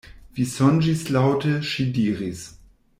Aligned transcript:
Vi 0.37 0.45
sonĝis 0.53 1.03
laŭte, 1.17 1.53
ŝi 1.73 1.89
diris. 2.01 2.47